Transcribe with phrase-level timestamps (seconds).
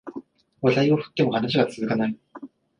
[0.61, 2.17] 話題を振っても話が続かない